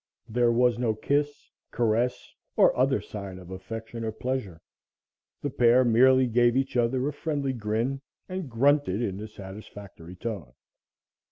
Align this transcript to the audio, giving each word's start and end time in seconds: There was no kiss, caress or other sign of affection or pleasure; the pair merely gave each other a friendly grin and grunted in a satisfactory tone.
There 0.27 0.51
was 0.51 0.79
no 0.79 0.95
kiss, 0.95 1.51
caress 1.69 2.33
or 2.55 2.75
other 2.75 2.99
sign 3.01 3.37
of 3.37 3.51
affection 3.51 4.03
or 4.03 4.11
pleasure; 4.11 4.59
the 5.43 5.51
pair 5.51 5.85
merely 5.85 6.25
gave 6.25 6.57
each 6.57 6.75
other 6.75 7.07
a 7.07 7.13
friendly 7.13 7.53
grin 7.53 8.01
and 8.27 8.49
grunted 8.49 8.99
in 9.03 9.19
a 9.19 9.27
satisfactory 9.27 10.15
tone. 10.15 10.53